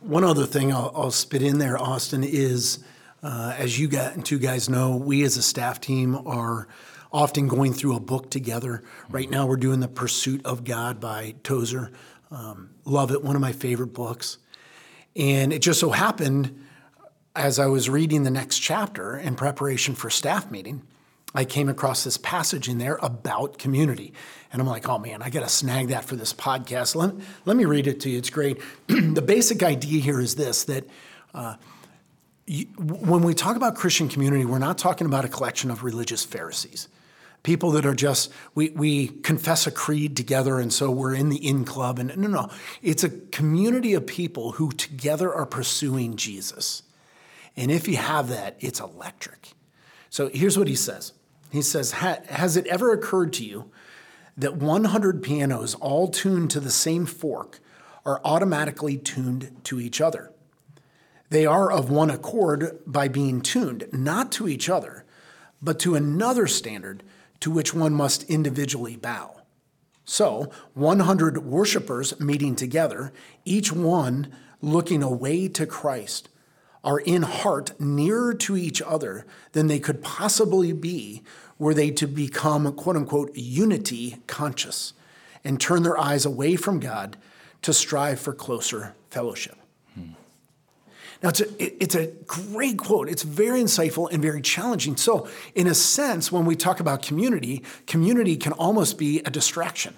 [0.00, 2.82] one other thing I'll, I'll spit in there, Austin, is
[3.22, 6.66] uh, as you got, two guys know, we as a staff team are
[7.12, 8.82] often going through a book together.
[9.08, 11.92] Right now, we're doing The Pursuit of God by Tozer.
[12.30, 14.38] Um, love it, one of my favorite books.
[15.16, 16.64] And it just so happened,
[17.34, 20.82] as I was reading the next chapter in preparation for staff meeting,
[21.34, 24.12] I came across this passage in there about community.
[24.52, 26.94] And I'm like, oh man, I got to snag that for this podcast.
[26.96, 27.14] Let,
[27.44, 28.18] let me read it to you.
[28.18, 28.60] It's great.
[28.86, 30.88] the basic idea here is this that
[31.34, 31.54] uh,
[32.46, 36.24] you, when we talk about Christian community, we're not talking about a collection of religious
[36.24, 36.88] Pharisees
[37.42, 41.46] people that are just we, we confess a creed together and so we're in the
[41.46, 41.98] in club.
[41.98, 42.50] And no no
[42.82, 46.82] it's a community of people who together are pursuing jesus.
[47.56, 49.52] And if you have that it's electric.
[50.10, 51.12] So here's what he says.
[51.50, 53.70] He says has it ever occurred to you
[54.36, 57.60] that 100 pianos all tuned to the same fork
[58.04, 60.32] are automatically tuned to each other?
[61.30, 65.04] They are of one accord by being tuned not to each other
[65.62, 67.02] but to another standard
[67.40, 69.36] to which one must individually bow.
[70.04, 73.12] So, 100 worshipers meeting together,
[73.44, 76.28] each one looking away to Christ,
[76.82, 81.22] are in heart nearer to each other than they could possibly be
[81.58, 84.94] were they to become, quote unquote, unity conscious
[85.44, 87.16] and turn their eyes away from God
[87.62, 89.59] to strive for closer fellowship.
[91.22, 93.08] Now, it's a, it's a great quote.
[93.08, 94.96] It's very insightful and very challenging.
[94.96, 99.94] So, in a sense, when we talk about community, community can almost be a distraction.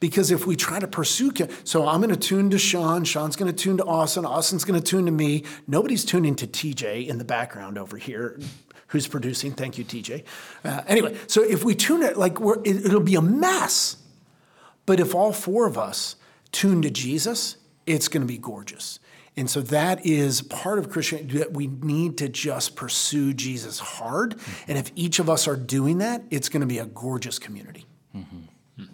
[0.00, 1.30] Because if we try to pursue,
[1.62, 4.80] so I'm going to tune to Sean, Sean's going to tune to Austin, Austin's going
[4.80, 5.44] to tune to me.
[5.68, 8.40] Nobody's tuning to TJ in the background over here,
[8.88, 9.52] who's producing.
[9.52, 10.24] Thank you, TJ.
[10.64, 13.96] Uh, anyway, so if we tune it, like we're, it, it'll be a mess.
[14.86, 16.16] But if all four of us
[16.50, 18.98] tune to Jesus, it's going to be gorgeous.
[19.36, 24.36] And so that is part of Christianity that we need to just pursue Jesus hard.
[24.36, 24.70] Mm-hmm.
[24.70, 27.86] And if each of us are doing that, it's going to be a gorgeous community.
[28.14, 28.84] Mm-hmm.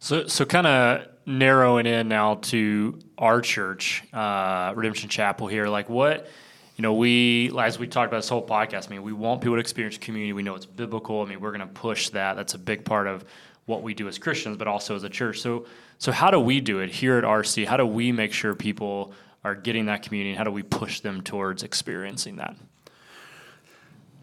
[0.00, 5.90] So, so kind of narrowing in now to our church, uh, Redemption Chapel here, like
[5.90, 6.28] what,
[6.76, 9.56] you know, we, as we talked about this whole podcast, I mean, we want people
[9.56, 10.32] to experience community.
[10.32, 11.20] We know it's biblical.
[11.20, 12.36] I mean, we're going to push that.
[12.36, 13.26] That's a big part of
[13.70, 15.40] what we do as Christians, but also as a church.
[15.40, 15.64] So,
[15.98, 17.66] so how do we do it here at RC?
[17.66, 19.12] How do we make sure people
[19.44, 20.30] are getting that community?
[20.30, 22.56] And how do we push them towards experiencing that?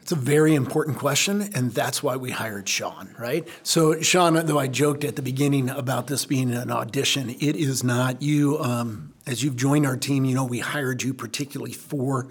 [0.08, 3.46] It's a very important question, and that's why we hired Sean, right?
[3.64, 7.84] So, Sean, though I joked at the beginning about this being an audition, it is
[7.84, 8.22] not.
[8.22, 12.30] You, um, as you've joined our team, you know we hired you particularly for,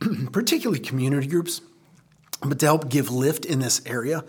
[0.32, 1.60] particularly community groups,
[2.40, 4.24] but to help give lift in this area.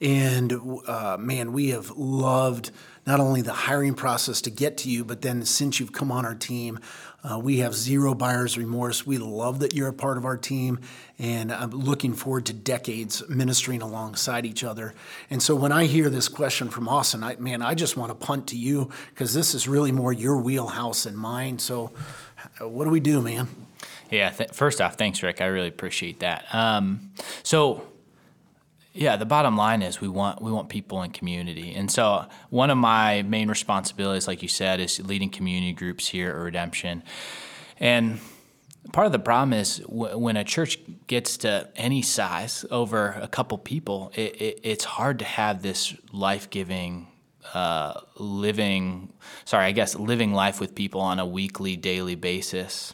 [0.00, 0.52] And
[0.86, 2.70] uh, man, we have loved
[3.06, 6.26] not only the hiring process to get to you, but then since you've come on
[6.26, 6.80] our team,
[7.22, 9.06] uh, we have zero buyer's remorse.
[9.06, 10.80] We love that you're a part of our team,
[11.18, 14.92] and I'm looking forward to decades ministering alongside each other.
[15.30, 18.14] And so when I hear this question from Austin, I, man, I just want to
[18.14, 21.58] punt to you because this is really more your wheelhouse than mine.
[21.58, 21.92] So,
[22.60, 23.48] uh, what do we do, man?
[24.10, 24.30] Yeah.
[24.30, 25.40] Th- first off, thanks, Rick.
[25.40, 26.44] I really appreciate that.
[26.54, 27.86] Um, so,
[28.96, 32.70] yeah, the bottom line is we want we want people in community, and so one
[32.70, 37.02] of my main responsibilities, like you said, is leading community groups here at Redemption,
[37.78, 38.18] and
[38.92, 43.28] part of the problem is w- when a church gets to any size over a
[43.28, 47.08] couple people, it, it, it's hard to have this life giving.
[47.54, 49.12] Uh, living,
[49.44, 52.92] sorry, I guess living life with people on a weekly, daily basis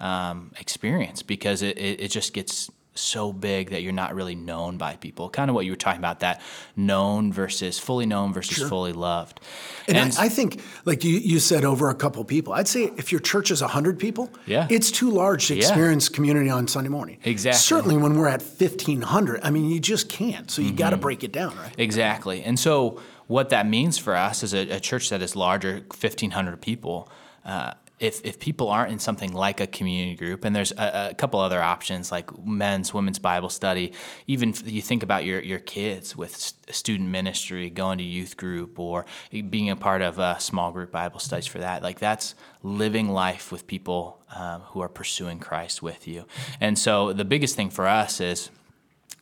[0.00, 4.76] um, experience because it, it, it just gets so big that you're not really known
[4.76, 5.30] by people.
[5.30, 6.40] Kind of what you were talking about that
[6.76, 8.68] known versus fully known versus Sure.
[8.68, 9.40] fully loved.
[9.88, 13.10] And, I, I think, like you, you said, over a couple people, I'd say if
[13.10, 14.66] your church is 100 people, Yeah.
[14.70, 15.60] it's too large to Yeah.
[15.60, 17.18] experience community on Sunday morning.
[17.24, 17.58] Exactly.
[17.58, 20.50] Certainly when we're at 1,500, I mean, you just can't.
[20.50, 20.90] So you got Mm-hmm.
[20.92, 21.74] to break it down, right?
[21.78, 22.42] Exactly.
[22.42, 26.60] And so, what that means for us as a, a church that is larger, 1,500
[26.60, 27.08] people,
[27.46, 27.72] uh,
[28.02, 31.38] if, if people aren't in something like a community group, and there's a, a couple
[31.38, 33.92] other options like men's, women's Bible study,
[34.26, 39.06] even you think about your, your kids with student ministry, going to youth group, or
[39.30, 42.34] being a part of a small group Bible studies for that, like that's
[42.64, 46.24] living life with people um, who are pursuing Christ with you.
[46.60, 48.50] And so, the biggest thing for us is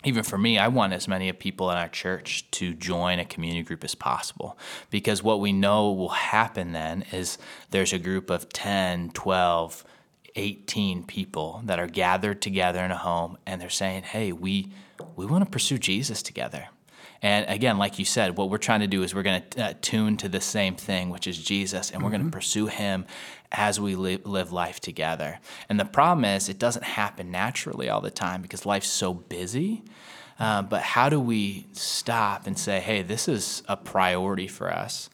[0.04, 3.24] even for me, I want as many of people in our church to join a
[3.24, 4.58] community group as possible
[4.90, 7.38] because what we know will happen then is
[7.70, 9.84] there's a group of 10, 12,
[10.36, 14.72] 18 people that are gathered together in a home and they're saying, "Hey, we
[15.16, 16.68] we want to pursue Jesus together."
[17.22, 19.74] And again, like you said, what we're trying to do is we're going to uh,
[19.82, 23.04] tune to the same thing, which is Jesus, and we're going to pursue Him
[23.52, 25.38] as we live, live life together.
[25.68, 29.82] And the problem is, it doesn't happen naturally all the time because life's so busy.
[30.38, 35.10] Uh, but how do we stop and say, hey, this is a priority for us?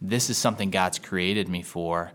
[0.00, 2.12] This is something God's created me for.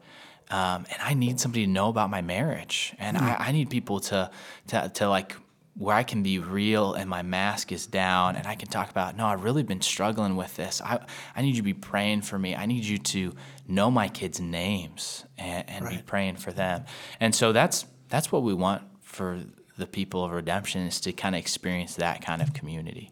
[0.49, 2.95] Um, and I need somebody to know about my marriage.
[2.97, 4.31] And I, I need people to,
[4.67, 5.35] to, to like,
[5.77, 9.17] where I can be real and my mask is down and I can talk about,
[9.17, 10.81] no, I've really been struggling with this.
[10.81, 10.99] I,
[11.35, 12.55] I need you to be praying for me.
[12.55, 13.33] I need you to
[13.67, 16.85] know my kids' names and, and be praying for them.
[17.19, 19.41] And so that's that's what we want for
[19.77, 23.11] the people of redemption is to kind of experience that kind of community.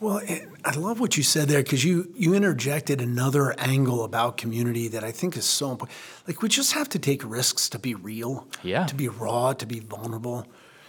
[0.00, 4.36] Well, it, I love what you said there because you you interjected another angle about
[4.36, 5.96] community that I think is so important.
[6.26, 8.86] Like we just have to take risks to be real, Yeah.
[8.86, 10.46] to be raw, to be vulnerable.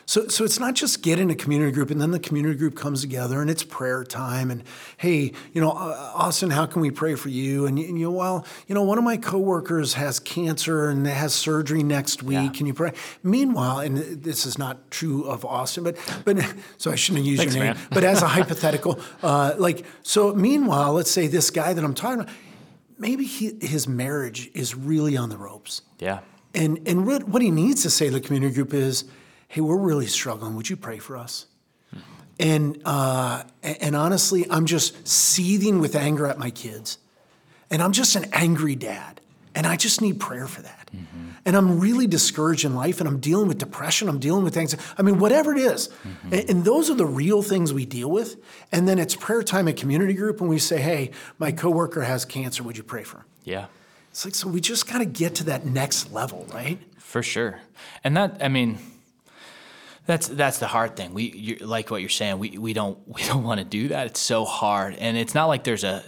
[0.08, 2.76] So, so it's not just get in a community group and then the community group
[2.76, 4.63] comes together and it's prayer time and
[4.98, 7.65] hey, you know, uh, Austin, how can we pray for you?
[7.65, 11.08] And you, and you know, well, you know, one of my coworkers has cancer and
[11.08, 12.36] has surgery next week.
[12.36, 12.50] Yeah.
[12.50, 12.94] Can you pray?
[13.24, 16.38] Meanwhile, and this is not true of Austin, but but
[16.78, 17.74] so I shouldn't have used Thanks, your name.
[17.74, 17.88] man.
[17.89, 20.34] But as a hypothetical, uh, like so.
[20.36, 22.34] Meanwhile, let's say this guy that I'm talking about,
[23.00, 25.82] maybe he, his marriage is really on the ropes.
[26.00, 26.20] Yeah.
[26.54, 29.06] And and what what he needs to say to the community group is,
[29.47, 30.55] "Hey, we're really struggling.
[30.55, 31.47] Would you pray for us?"
[32.39, 36.97] And uh, and honestly, I'm just seething with anger at my kids,
[37.71, 39.21] and I'm just an angry dad,
[39.53, 40.89] and I just need prayer for that.
[41.47, 44.10] And I'm really discouraged in life, and I'm dealing with depression.
[44.10, 44.84] I'm dealing with anxiety.
[44.97, 45.89] I mean, whatever it is.
[46.31, 48.38] And, and those are the real things we deal with.
[48.71, 52.25] And then it's prayer time at community group, and we say, "Hey, my coworker has
[52.25, 52.63] cancer.
[52.63, 53.65] Would you pray for him?" Yeah.
[54.10, 56.79] It's like so we just got to get to that next level, right?
[56.97, 57.60] For sure.
[58.03, 58.79] And that I mean
[60.06, 61.13] that's that's the hard thing.
[61.13, 62.39] We like what you're saying.
[62.39, 64.08] We we don't we don't want to do that.
[64.08, 64.96] It's so hard.
[64.96, 66.04] And it's not like there's a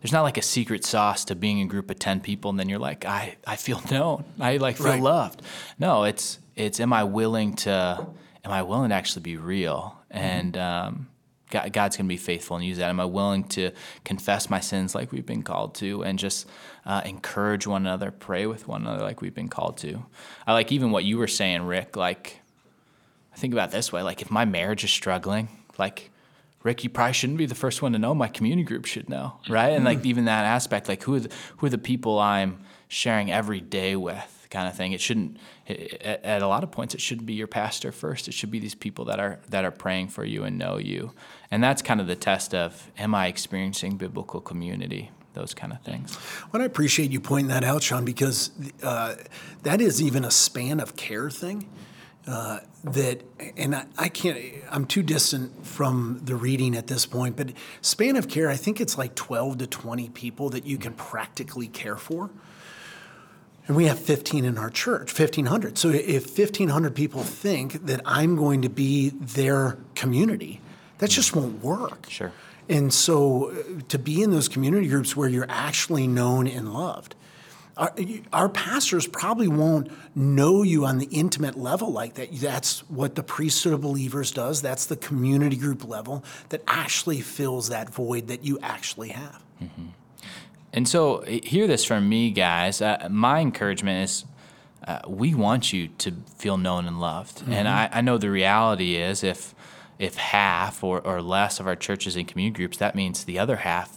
[0.00, 2.68] there's not like a secret sauce to being a group of 10 people and then
[2.68, 4.24] you're like I I feel known.
[4.38, 5.00] I like feel Right.
[5.02, 5.42] loved.
[5.78, 8.06] No, it's it's am I willing to
[8.44, 9.98] am I willing to actually be real?
[10.10, 11.08] And um
[11.50, 12.88] God, God's going to be faithful and use that.
[12.88, 13.70] Am I willing to
[14.02, 16.48] confess my sins like we've been called to and just
[16.84, 20.04] uh, encourage one another, pray with one another like we've been called to?
[20.48, 21.96] I like even what you were saying, Rick.
[21.96, 22.40] Like,
[23.34, 26.10] I think about this way like, if my marriage is struggling, like,
[26.62, 28.14] Rick, you probably shouldn't be the first one to know.
[28.14, 29.68] My community group should know, right?
[29.68, 33.30] And like even that aspect, like who are the, who are the people I'm sharing
[33.30, 34.92] every day with, kind of thing.
[34.92, 35.36] It shouldn't.
[35.66, 38.28] It, at, at a lot of points, it shouldn't be your pastor first.
[38.28, 41.12] It should be these people that are that are praying for you and know you.
[41.50, 45.10] And that's kind of the test of am I experiencing biblical community?
[45.34, 46.16] Those kind of things.
[46.52, 48.50] Well, I appreciate you pointing that out, Sean, because
[48.82, 49.16] uh,
[49.64, 51.68] that is even a span of care thing.
[52.26, 53.22] Uh, that,
[53.56, 54.38] and I, I can't,
[54.70, 57.52] I'm too distant from the reading at this point, but
[57.82, 61.68] span of care, I think it's like 12 to 20 people that you can practically
[61.68, 62.30] care for.
[63.66, 65.78] And we have 15 in our church, 1,500.
[65.78, 70.60] So if 1,500 people think that I'm going to be their community,
[70.98, 72.06] that just won't work.
[72.08, 72.32] Sure.
[72.68, 77.14] And so uh, to be in those community groups where you're actually known and loved.
[77.76, 77.92] Our,
[78.32, 82.32] our, pastors probably won't know you on the intimate level like that.
[82.32, 84.62] That's what the priesthood of believers does.
[84.62, 89.42] That's the community group level that actually fills that void that you actually have.
[89.60, 89.86] Mm-hmm.
[90.72, 92.80] And so, hear this from me, guys.
[92.80, 94.24] Uh, my encouragement is
[94.86, 97.38] uh, we want you to feel known and loved.
[97.38, 97.52] Mm-hmm.
[97.52, 99.54] And I, I, know the reality is if
[99.98, 103.56] if half or, or less of our churches and community groups, that means the other
[103.56, 103.96] half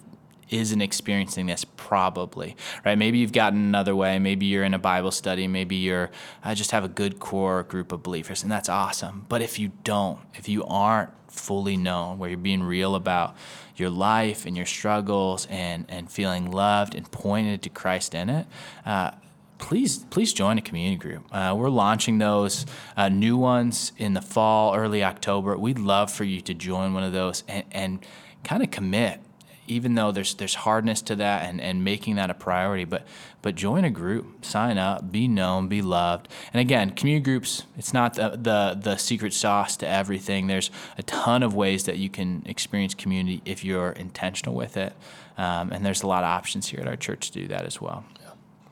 [0.50, 5.12] isn't experiencing this probably right maybe you've gotten another way maybe you're in a bible
[5.12, 6.10] study maybe you're
[6.43, 9.72] i just have a good core group of believers and that's awesome but if you
[9.84, 13.36] don't if you aren't fully known where you're being real about
[13.76, 18.48] your life and your struggles and and feeling loved and pointed to christ in it
[18.86, 19.12] uh,
[19.58, 21.26] please please join a community group.
[21.32, 25.58] Uh, we're launching those uh, new ones in the fall, early October.
[25.58, 28.06] We'd love for you to join one of those and, and
[28.43, 29.22] kind of commit,
[29.68, 32.86] even though there's there's hardness to that and, and making that a priority.
[32.86, 33.05] But
[33.41, 36.28] but join a group, sign up, be known, be loved.
[36.53, 40.47] And again, community groups, it's not the the, the secret sauce to everything.
[40.47, 44.93] There's a ton of ways that you can experience community if you're intentional with it.
[45.38, 47.80] Um, and there's a lot of options here at our church to do that as
[47.80, 48.03] well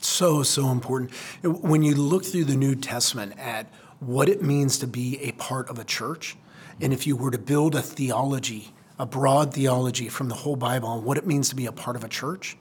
[0.06, 1.12] so, so important.
[1.44, 3.68] When you look through the New Testament at
[4.00, 6.38] what it means to be a part of a church,
[6.80, 10.90] and if you were to build a theology, a broad theology from the whole Bible
[10.90, 12.58] on what it means to be a part of a church,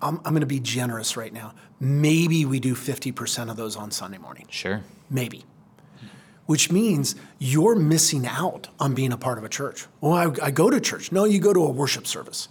[0.00, 1.54] I'm, I'm going to be generous right now.
[1.80, 4.46] Maybe we do 50% of those on Sunday morning.
[4.50, 4.82] Sure.
[5.10, 5.44] Maybe.
[6.46, 9.86] Which means you're missing out on being a part of a church.
[10.00, 11.12] Well, I, I go to church.
[11.12, 12.48] No, you go to a worship service.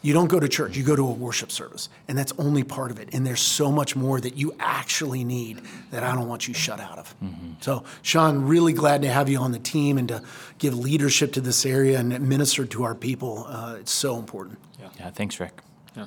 [0.00, 1.88] You don't go to church, you go to a worship service.
[2.06, 3.08] And that's only part of it.
[3.12, 6.78] And there's so much more that you actually need that I don't want you shut
[6.78, 7.14] out of.
[7.20, 7.52] Mm-hmm.
[7.60, 10.22] So, Sean, really glad to have you on the team and to
[10.58, 13.44] give leadership to this area and minister to our people.
[13.48, 14.58] Uh, it's so important.
[14.78, 14.88] Yeah.
[14.98, 15.60] yeah, thanks, Rick.
[15.96, 16.06] Yeah.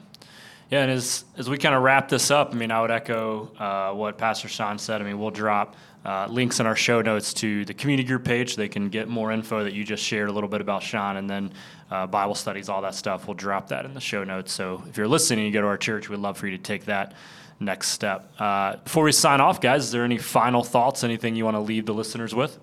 [0.69, 3.51] Yeah, and as, as we kind of wrap this up, I mean, I would echo
[3.59, 5.01] uh, what Pastor Sean said.
[5.01, 5.75] I mean, we'll drop
[6.05, 8.55] uh, links in our show notes to the community group page.
[8.55, 11.29] They can get more info that you just shared a little bit about Sean, and
[11.29, 11.51] then
[11.91, 13.27] uh, Bible studies, all that stuff.
[13.27, 14.53] We'll drop that in the show notes.
[14.53, 16.09] So if you're listening, you go to our church.
[16.09, 17.13] We'd love for you to take that
[17.59, 18.31] next step.
[18.39, 21.03] Uh, before we sign off, guys, is there any final thoughts?
[21.03, 22.57] Anything you want to leave the listeners with?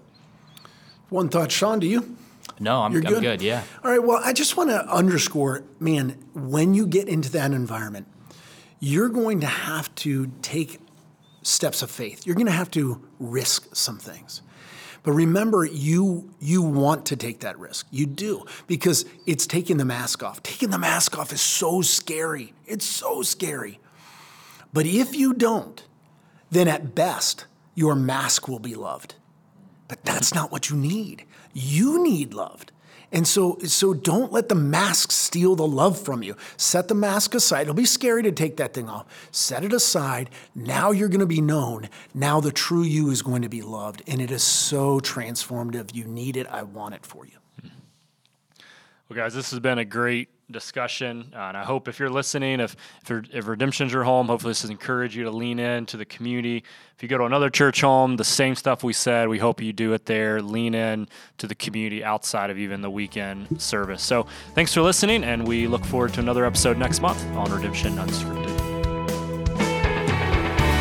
[1.11, 1.79] One thought, Sean.
[1.79, 2.17] Do you?
[2.59, 3.19] No, I'm, You're good?
[3.19, 3.43] I'm good.
[3.43, 3.63] Yeah.
[3.85, 4.03] All right.
[4.03, 8.09] Well, I just want to underscore, man, when you get into that environment,
[8.81, 10.81] you're going to have to take
[11.43, 12.27] steps of faith.
[12.27, 14.43] You're going to have to risk some things.
[15.03, 17.87] But remember, you you want to take that risk.
[17.91, 20.43] You do because it's taking the mask off.
[20.43, 22.55] Taking the mask off is so scary.
[22.67, 23.81] It's so scary.
[24.73, 25.83] But if you don't,
[26.51, 29.15] then at best your mask will be loved.
[29.87, 31.25] But that's not what you need.
[31.55, 32.73] You need loved.
[33.11, 36.37] And so, so don't let the mask steal the love from you.
[36.59, 37.63] Set the mask aside.
[37.63, 39.07] It'll be scary to take that thing off.
[39.31, 40.29] Set it aside.
[40.55, 41.89] Now you're going to be known.
[42.13, 44.03] Now the true you is going to be loved.
[44.07, 45.95] And it is so transformative.
[45.95, 46.47] You need it.
[46.49, 47.33] I want it for you.
[49.09, 51.33] Well, guys, this has been a great discussion.
[51.35, 52.77] Uh, and I hope if you're listening, if,
[53.09, 56.65] if, if Redemption's your home, hopefully this has encouraged you to lean into the community.
[56.97, 59.73] If you go to another church home, the same stuff we said, we hope you
[59.73, 60.43] do it there.
[60.43, 64.03] Lean in to the community outside of even the weekend service.
[64.03, 67.97] So thanks for listening, and we look forward to another episode next month on Redemption
[67.97, 68.68] Unscripted.